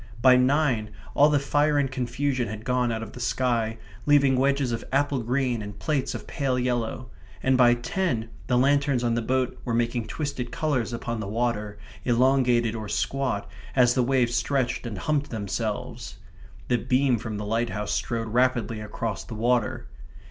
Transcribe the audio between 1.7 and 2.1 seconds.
and